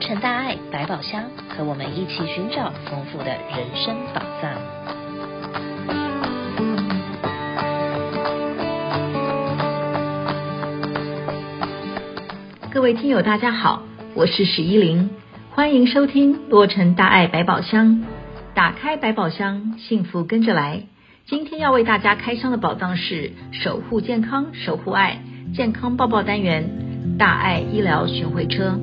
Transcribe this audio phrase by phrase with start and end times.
[0.00, 4.50] 成大爱百宝箱，和我们一起寻找丰富的人生宝藏。
[12.70, 13.82] 各位听友，大家好，
[14.14, 15.10] 我是史依琳，
[15.50, 18.02] 欢迎收听洛城大爱百宝箱。
[18.54, 20.84] 打开百宝箱，幸福跟着来。
[21.26, 25.20] 今天要为大家开箱的宝藏是守护健康，守护爱，
[25.54, 28.78] 健康抱抱单元，大爱医疗巡回车。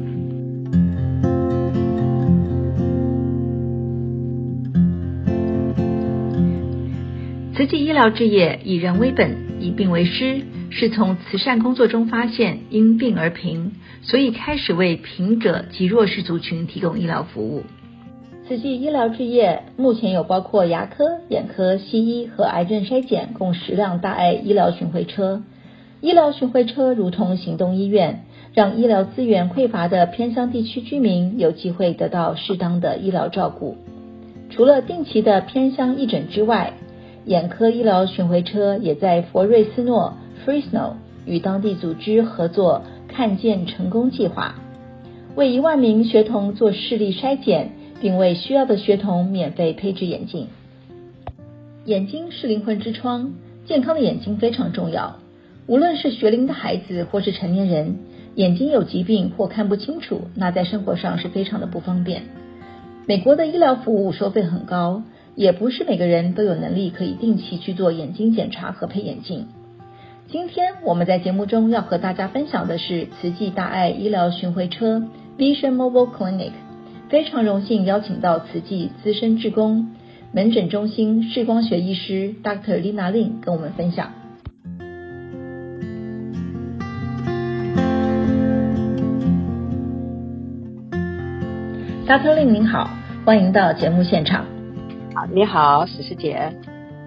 [7.68, 10.40] 慈济医疗事业以人为本，以病为师，
[10.70, 17.64] 是从慈善工作中发现因病而贫，所以开始为贫者及弱势族群提供医疗服务。
[18.48, 25.44] 慈济医疗置业目前有包括牙科、眼科、西医和癌症筛检，共十辆大爱医疗巡回车。
[26.00, 28.24] 医疗巡回车如同行动医院，
[28.54, 33.76] 让医疗资源匮乏的偏乡地区居民有机会得到适当的医疗照顾。
[34.52, 36.72] 除了定期的偏乡义诊之外，
[37.28, 40.94] 眼科医疗巡回车也在佛瑞斯诺 （Fresno）
[41.26, 44.56] 与当地组织合作“看见成功计划”，
[45.36, 47.72] 为一万名学童做视力筛检。
[48.00, 50.50] 并为需要的学童免费配置眼镜。
[51.86, 53.34] 眼睛是灵魂之窗，
[53.66, 55.16] 健康的眼睛非常重要。
[55.66, 57.98] 无论是学龄的孩子或是成年人，
[58.36, 62.22] 眼睛有疾病或看不清楚，那在生活上是非常的不方便。
[63.08, 65.02] 美国的医疗服务收费很高，
[65.38, 69.46] 也不是每个人都有能力可以定期去做眼睛检查和配眼镜。
[70.30, 75.04] 今天我们在节目中要和大家分享的是慈济大爱医疗巡回车
[75.38, 76.54] Vision Mobile Clinic。
[77.10, 79.92] 非常荣幸邀请到慈济资深志工
[80.32, 82.82] 门诊中心视光学医师 Dr.
[82.82, 84.14] Lina Lin 跟我们分享。
[92.08, 92.36] Dr.
[92.36, 92.90] Lin 您好，
[93.24, 94.57] 欢迎到节目现场。
[95.18, 96.54] 好，你好，史师姐。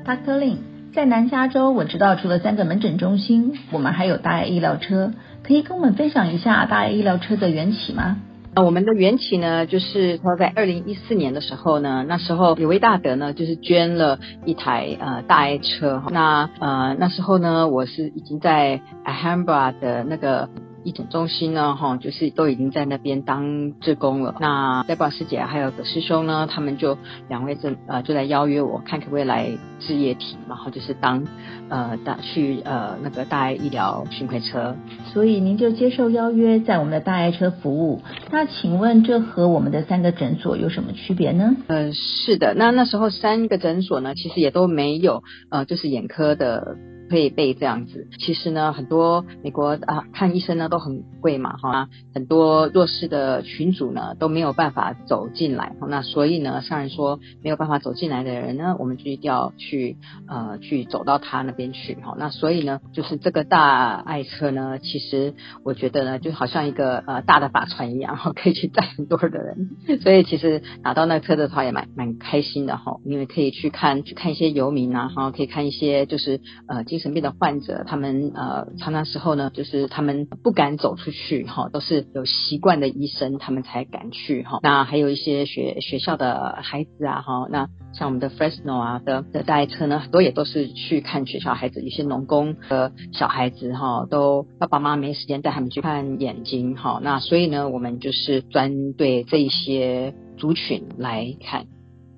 [0.04, 0.40] Dr.
[0.40, 0.56] Lin，
[0.92, 5.12] 在南加州，我知道除了三个门诊中心，我们还有大爱医疗车，
[5.44, 8.16] 可以跟我们分享一下大爱医疗车的缘起吗？
[8.52, 16.02] 那我们的缘起呢，就是说在二零一四年的时候呢，那时候有位大德呢，就是捐了一台呃大爱车。
[16.10, 20.48] 那呃那时候呢，我是已经在 Alhambra 的那个。
[20.82, 24.36] 义诊中心呢，哈，就是都已经在那边当志工了。
[24.40, 26.96] 那黛宝师姐还有个师兄呢，他们就
[27.28, 31.26] 两位正呃就来邀约我，看可不可以来置业体，然后就是当
[31.68, 34.74] 呃大去呃那个大爱医疗巡回车。
[35.12, 38.00] 所以您就接受邀约，在我们的大爱车服务。
[38.30, 41.56] 那请问这和我们的三个诊所有什么区别呢？
[41.66, 46.76] 呃，是的，那那时候三个诊所呢，其实也都没有呃，就是眼科的。
[47.10, 59.96] 可以被这样子，其实呢，很多美国啊看医生呢都很贵嘛，哈，很多弱势的群组呢都没有办法走进来，那所以呢，上人说没有办法走进来的人呢，我们就一定要去
[60.28, 65.34] 呃去走到他那边去，哈，那所以呢，就是这个大爱车呢，其实
[65.64, 84.60] 我觉得呢，就好像一个呃大的法船一样，哈， 可以去载很多的人，所以其实拿到那车的话也蛮蛮开心的哈，因为可以去看去看一些游民啊，哈，可以看一些就是呃精神病的患者，他们呃常常时候呢，就是他们不敢走出去哈，都是有习惯的医生，他们才敢去哈。
[84.62, 97.00] 那还有一些学学校的孩子啊哈，那像我们的 Fresno 啊的的代车呢，很多也都是去看学校孩子，有些农工的小孩子哈，都爸爸妈妈没时间带他们去看眼睛哈。
[97.02, 101.66] 那所以呢，我们就是专对这一些族群来看。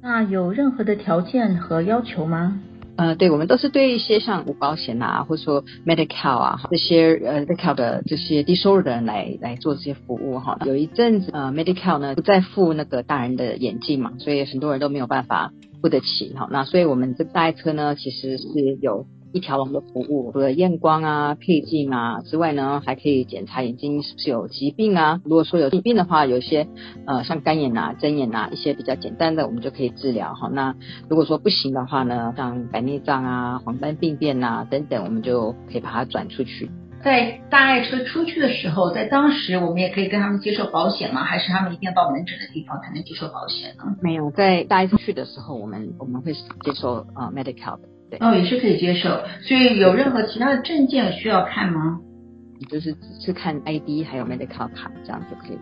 [0.03, 2.61] 那有任何的条件和要求吗？
[3.03, 10.59] 呃，对，我们都是对一些像无保险啊，或者说 Medi-Cal 啊这些呃 Medi-Cal 的这些低收入的人来来做这些服务哈。
[10.65, 16.49] 有一阵子呃 Medi-Cal 呢不再付那个大人的眼镜嘛，所以很多人都没有办法付得起哈。
[16.53, 18.47] 那所以我们这代车呢其实是
[18.81, 19.07] 有。
[19.33, 25.21] 一条龙的服务，除了验光啊、配镜啊之外呢，还可以检查眼睛是不是有疾病啊。
[25.25, 26.69] 如果说有疾病的话，有些
[27.07, 30.49] 呃像干眼啊、针眼啊一些比较简单的，我们就可以治疗哈。
[30.53, 30.75] 那
[31.09, 36.71] 如果说不行的话呢，像白内障啊、黄斑病变啊等等，我们就可以把它转出去。
[37.03, 41.25] 在大爱车出去的时候，在当时我们也可以跟他们接受保险吗？
[41.25, 43.97] 还是他们一定要到门诊的地方才能接受保险呢？
[44.01, 47.89] 没有，在大爱出去的时候，我们我们会接受呃 Medi-Cal 的。
[48.21, 52.01] 哦，也是可以接受，所以有任何其他的证件需要看吗？
[52.71, 55.59] 就是只是看 ID 还有 Medi-Cal 卡这样就可以。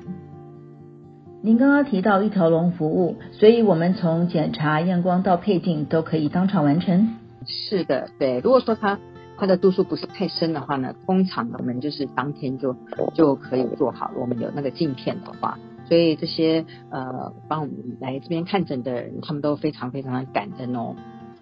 [1.43, 7.17] 您刚刚提到一条龙服务，所以我们从检查、验光到配镜都可以当场完成。
[7.47, 8.41] 是的，对。
[8.41, 8.99] 如果说它
[9.38, 12.76] 它的度数不是太深的话呢，通常我们就是当天就
[13.14, 14.11] 就可以做好。
[14.19, 15.58] 我们有那个镜片的话。
[15.88, 20.94] 所以这些呃帮我们来这边看诊的人，他们都非常非常的感恩哦。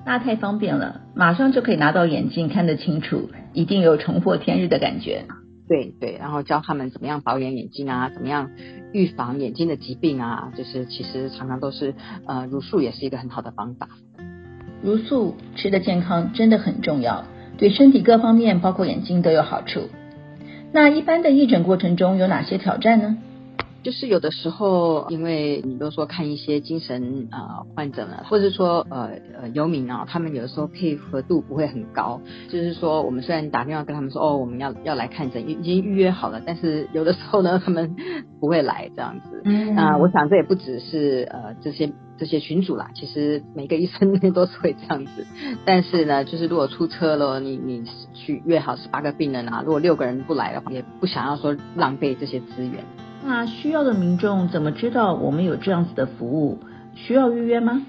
[0.08, 5.26] 那太方便了，马上就可以拿到眼镜看得清楚，一定有重获天日的感觉。
[5.68, 8.50] 对对，然后教他们怎么样保养眼睛啊，怎么样
[8.94, 11.94] 预防眼睛的疾病啊，就是其实常常都是
[12.26, 13.86] 呃茹素也是一个很好的方法。
[14.82, 17.26] 茹素吃的健康真的很重要，
[17.58, 19.90] 对身体各方面包括眼睛都有好处。
[20.72, 23.18] 那一般的义诊过程中有哪些挑战呢？
[23.82, 32.20] 就是有的时候，因为你都说看一些精神呃患者呢，或者说呃呃游民啊，他们有的时候配合度不会很高。
[32.48, 37.94] 就是说，我们虽然打电话跟他们说哦，我们要要来看诊，已经预约好了，但是有的时候呢，他们
[38.40, 39.42] 不会来这样子。
[39.46, 45.24] 嗯，啊、呃，我想这也不只是呃这些这些群主啦，其实每个医生都是会这样子。
[45.64, 52.84] 但是呢，就是如果出车了，你你去约好十八个病人啊，如果六个人不来的话，也不想要说浪费这些资源。
[53.28, 56.60] 那需要的民众怎么知道我们有这样子的服务？
[56.94, 57.84] 需要预约吗？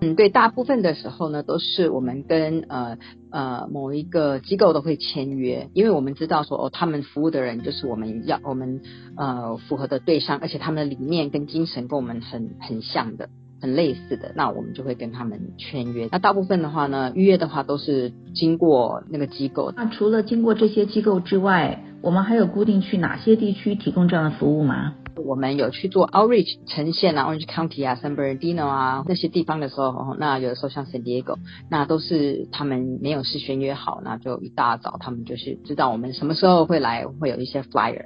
[0.00, 2.96] 嗯，对，大部分的时候呢，都是我们跟呃
[3.32, 8.82] 呃某一个机构都会签约，因为我们知道说哦，他们服务的人就是我们要我们
[9.16, 16.08] 呃符合的对象，而且他们的理念跟精神跟我们很很像的，很类似的，那我们就会跟他们签约。
[16.10, 19.72] 那大部分的话呢，预约的话都是经过那个机构。
[19.76, 24.94] 那除了经过这些机构之外，我们还有固定去哪些地区提供这样的服务吗？
[25.16, 31.36] 我们有去做 outreach 城县啊，Orange County 啊，San Bernardino 啊那些地方的时候，那有的时候像 San Diego，
[31.68, 38.04] 那都是他们没有事先约好，那就一大早他们就是知道我们什么时候会来，会有一些 flyer。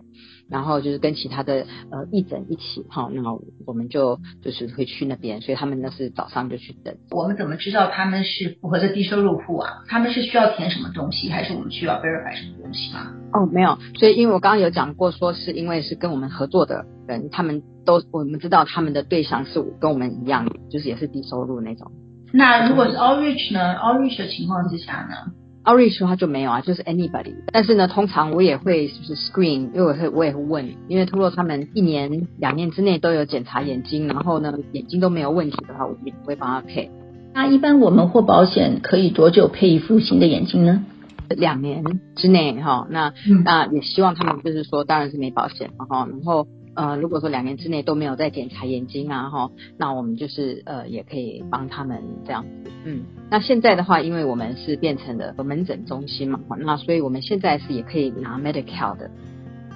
[0.51, 3.23] 然后就是跟其他的呃义诊一起哈，那
[3.67, 6.95] 我们就就是会去那边，所以他们那是早上就去等。
[7.11, 9.71] 我们怎么知道他们是符合的低收入户啊？
[9.89, 13.13] 他们是需要填什么东西，还是我们需要 verify 什么东西吗？
[13.33, 21.91] 哦，没有，所以因为我刚刚有讲过，说是因为是跟我们合作的人，他们都我们知道他们的对象是跟我们一样，就是也是低收入那种。
[22.33, 25.33] 那如果是 outreach 呢？outreach 的情况之下呢
[25.65, 27.35] ？Outreach 的话就没有啊，就是 anybody。
[27.53, 36.91] 但是呢，通常我也会就是 screen，因为我会我也会问，因为如果他们一年两年之内都有检查眼睛，然后呢眼睛都没有问题的话，我也不会帮他配。
[37.33, 40.85] 那一般我们获保险可以多久配一副新的眼镜呢？
[41.29, 41.83] 两年
[42.15, 46.47] 之内哈，那、嗯、那也希望他们就是说，当然是没保险哈，然后。
[46.75, 59.11] 呃，如果说两年之内都没有再检查眼睛啊，哈，那我们就是呃，也可以帮他们这样子，嗯，那现在的话，因为我们是变成了门诊中心嘛，那所以我们现在是也可以拿 Medi-Cal 的。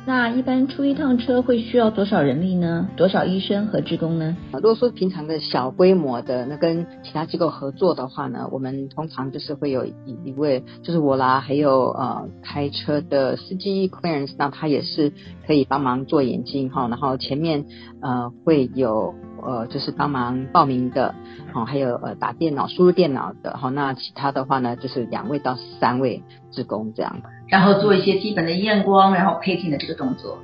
[0.08, 2.88] 那一般出一趟车会需要多少人力呢？
[2.96, 4.34] 多少医生和职工呢？
[4.54, 9.92] 如果说平常的小规模的，那跟其他机构合作的话呢，我们通常就是会有一
[10.24, 15.12] 一位，就是我啦，还有呃开车的司机 Clarence，那他也是
[15.46, 17.66] 可以帮忙做眼睛哈，然后前面
[18.00, 19.14] 呃会有。
[19.40, 21.14] 呃，就是帮忙报名的，
[21.52, 30.38] 好，还有呃打电脑输入电脑的，好，那其他的话呢，就是两位到三位职工这样，然后做一些基本的验光，然后配镜的这个动作，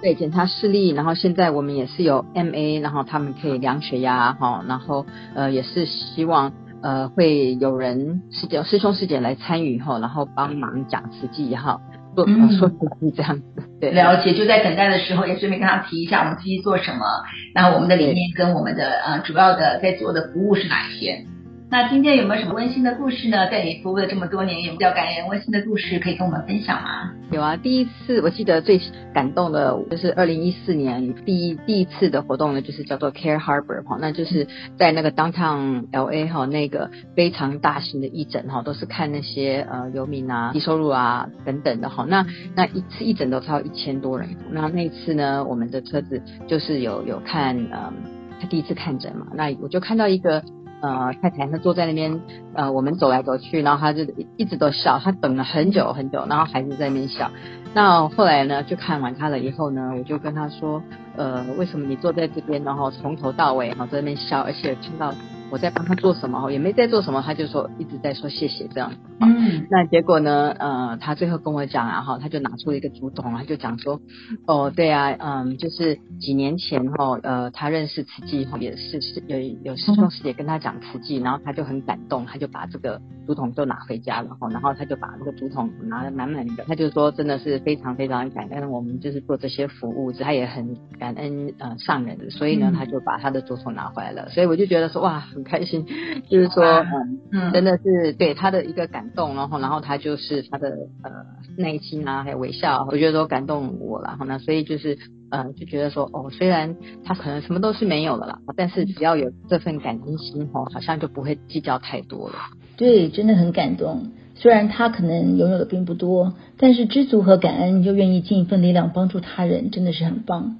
[0.00, 5.04] 对，检查视力，然后现在我们也是有 MA，然后他们可以量血压，哈，然后
[5.34, 6.52] 呃也是希望
[6.82, 11.80] 呃会有人师姐师兄师姐来参与哈，然后帮忙讲实际哈。
[12.16, 13.44] 做，说是这样子，
[13.80, 14.34] 对，了解。
[14.34, 17.06] 就在等待的时候，也顺便跟他提一下，我们自己做什么，
[17.54, 21.24] 然后我们的理念跟我们的呃主要的在做的服务是哪一些。
[21.70, 23.50] 那今天有没有什么温馨的故事呢？
[23.50, 27.12] 在你服务了这么多年，有比较感人温馨的故事可以跟我们分享吗？
[27.30, 28.80] 有啊，第一次我记得最
[29.12, 34.46] 感动的就是二零一四年第一第一次的活动呢，就是叫做 Care Harbor 哈，那就是
[34.78, 42.06] 在那个 Downtown LA 哈，那个非常大型的义诊哈，都是看那些呃游民啊、低收入啊等等的哈。
[42.08, 42.24] 那
[42.56, 47.92] 那一次义诊都超一千多人，那那一次呢，我们的车子就是有有看呃，
[48.40, 50.42] 他第一次看诊嘛，那我就看到一个。
[50.80, 52.20] 呃，太太她坐在那边，
[52.54, 54.02] 呃，我们走来走去，然后她就
[54.36, 57.30] 一直都笑，她等了很久很久，然后孩子在那边笑。
[57.74, 60.82] 那后来呢，就看完她了以后呢，我就跟她说，
[61.16, 65.12] 呃，为什么你坐在这边，然后从头到尾哈在那边笑，而且听到。
[65.50, 68.92] 我在帮他做什么，也没在做什么，他就说一直在说谢谢这样。
[69.20, 70.50] 嗯，那结果呢？
[70.58, 74.00] 呃，他最后跟我讲，然后他就拿出了一个竹筒，他就讲说，
[74.46, 95.24] 哦，对啊，嗯，就是几年前哈，呃，他认识慈济，也是是有有师兄师姐跟他讲慈济，然后他就很感动，他就把这个竹筒就拿回家了哈，然后他就把那个竹筒拿得满满的，他就说真的是非常非常感恩我们就是做这些服务，他也很感恩呃上人，所以呢，他就把他的竹筒拿回来了，所以我就觉得说哇。
[95.38, 95.86] 很开心，
[96.28, 100.68] 就是说，嗯，嗯真的是对他的一个感动，然后然后他就是他的
[101.02, 101.10] 呃
[101.56, 104.98] 内心啊，还有微笑，我觉得都感动我了，然后呢，所以就是
[105.30, 112.34] 呃就觉得说，哦，虽然他可能什么都是没有的啦，但是只要有这份感恩心哦，好像就不会计较太多了。
[112.76, 114.10] 对，真的很感动。
[114.34, 120.58] 虽然他可能拥有的并不多，但是知足和感恩又愿意尽一份力量帮助他人，真的是很棒。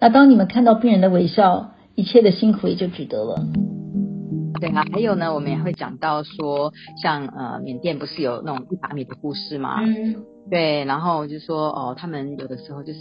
[0.00, 3.46] 那当你们看到病人的微笑，一切的辛苦也就值得了。
[4.68, 9.80] 对啊，还有呢，我们也会讲到说，像呃缅甸不是有那种一把米的故事吗？
[9.82, 13.00] 嗯，对，然后就说哦，他们有的时候就是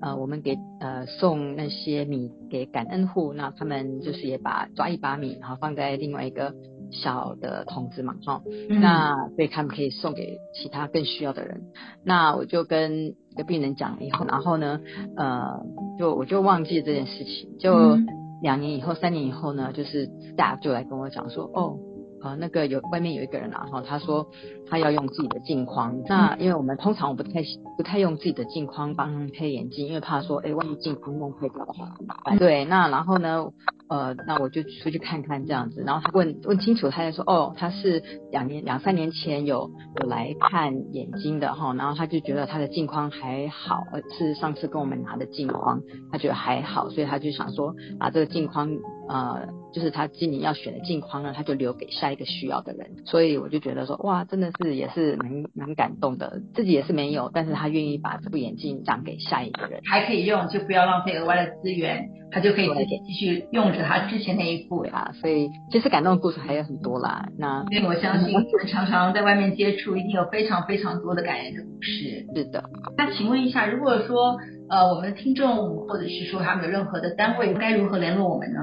[0.00, 6.54] 呃，我们给呃送那些米给感恩户，那他们就是也把抓一把米，然后放在另外一个。
[6.90, 11.64] 小的桶子嘛，哈、嗯，那所以他们可以送给其他更需要的人。
[12.02, 14.80] 那我就跟一个病人讲了以后，然后呢，
[15.14, 15.60] 呃，
[15.98, 17.58] 就我就忘记了这件事情。
[17.58, 17.98] 就
[18.42, 21.78] 两年以后、三年以后呢，就是 staff 就来跟我讲说，哦。
[22.20, 24.26] 呃，那个有外面有一个人啊，哈，他说
[24.68, 26.02] 他要用自己的镜框。
[26.08, 27.30] 那因为我们通常我不太
[27.76, 32.36] 不太用自己的镜框帮配眼镜，因为怕说，哎，万一镜框弄坏掉的话怎么办？
[32.36, 33.46] 对，那然后呢，
[33.88, 35.82] 呃，那我就出去看看这样子。
[35.86, 43.84] 然后他问问清楚，他就说，哦，他是两年两三年前有有来看眼睛的哈，然后他就觉得他的镜框还好，
[44.18, 45.80] 是上次跟我们拿的镜框，
[46.12, 48.68] 他觉得还好，所以他就想说把这个镜框。
[49.08, 67.28] 呃，就是他今年要选的镜框呢，他就留给下一个需要的人，所以我就觉得说，哇，真的是也是蛮蛮感动的，自己也是没有，但是他愿意把这副眼镜让给下一个人，还可以用，就不要浪费额外的资源，他就可以自己继续用着他之前那一副啊，所以其实感动的故事还有很多啦。
[67.38, 72.26] 那因为我相信你 们常常在外面接触，一定有非常非常多的感人的故事。
[72.34, 72.64] 是的，
[72.96, 74.38] 那请问一下，如果说
[74.68, 78.58] 呃我们的听众或者是说他们有任何的单位，该如何联络我们呢？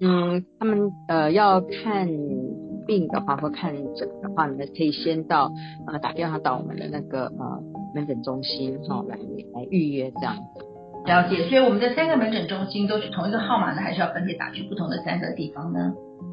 [0.00, 2.08] 嗯，他们呃要看
[2.86, 5.52] 病的话或看诊的话呢，可以先到
[5.86, 7.62] 呃打电话到我们的那个呃
[7.94, 10.64] 门诊中心哈、哦、来来预约这样子。
[11.04, 15.92] 了解，所以我们的三个门诊中心都是同一个号码呢，还是要分别打去不同的三个地方呢？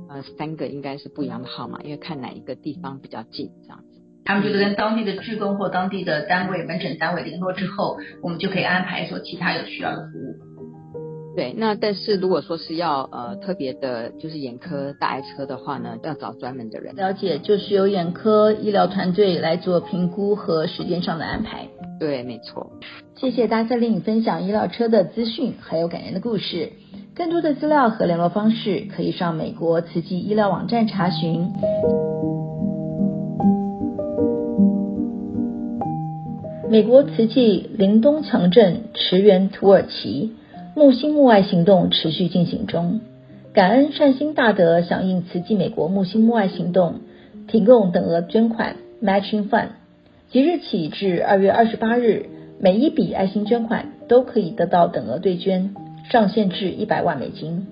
[0.10, 4.02] 呃，三个应该是不一样的号码，因为看哪一个地方比较近这样子。
[4.24, 10.47] 他们就是跟当地的志工或当地的单位门诊单位联络之后，我们就可以安排说其他有需要的服务。
[11.38, 16.96] 对，那但是如果说是要呃特别的，就是眼科大爱车的话呢，要找专门的人。
[16.96, 21.68] 了解，就是由眼科医疗团队来做评估和时间上的安排。
[22.00, 22.72] 对，没错。
[23.18, 26.72] 谢谢达瑟琳分享医疗车的资讯，还有感人的故事。
[27.14, 31.52] 更多的资料和联络方式，可以上美国慈济医疗网站查询。
[36.68, 40.34] 美国慈济林东强镇驰援土耳其。
[40.78, 43.02] 木星木爱行动持续进行中，
[43.52, 47.00] 感恩善心大德响应慈济美国木星木爱行动，
[47.48, 49.70] 提供等额捐款 Matching Fund，
[50.30, 52.28] 即日起至二月二十八日，
[52.60, 55.74] 每一笔爱心捐款都可以得到等额对捐，
[56.12, 57.66] 上限至一百万美金。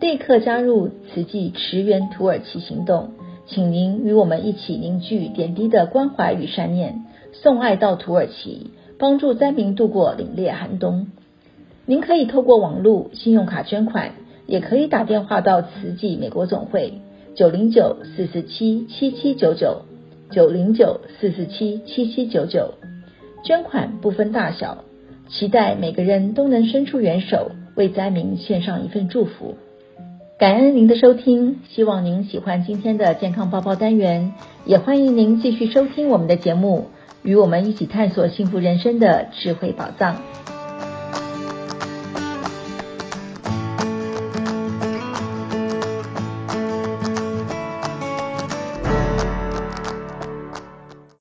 [0.00, 3.10] 立刻加入慈济驰援土耳其行动，
[3.46, 11.06] 请您与我们一起凝聚点滴的关怀与善念，送爱到土耳其，帮助灾民度过凛冽寒冬。
[11.88, 14.10] 您可以透过网络、信用卡捐款，
[14.46, 17.00] 也可以打电话到慈济美国总会
[17.36, 19.82] 九零九四四七七七九九
[20.32, 22.74] 九零九四四七七七九九，
[23.44, 24.78] 捐款不分大小，
[25.28, 29.54] 期待每个人都能伸出援手，为灾民献上一份祝福。
[30.40, 34.32] 感恩您的收听，希望您喜欢今天的健康报报单元，
[34.64, 36.86] 也欢迎您继续收听我们的节目，
[37.22, 40.55] 与我们一起探索幸福人生的智慧宝藏。